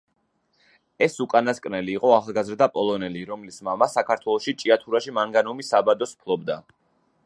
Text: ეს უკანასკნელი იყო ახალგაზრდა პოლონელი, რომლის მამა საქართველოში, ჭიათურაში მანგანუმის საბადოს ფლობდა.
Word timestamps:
ეს 1.07 1.17
უკანასკნელი 1.25 1.93
იყო 1.97 2.15
ახალგაზრდა 2.15 2.69
პოლონელი, 2.79 3.23
რომლის 3.33 3.63
მამა 3.69 3.89
საქართველოში, 3.99 4.57
ჭიათურაში 4.65 5.19
მანგანუმის 5.23 5.75
საბადოს 5.77 6.21
ფლობდა. 6.23 6.63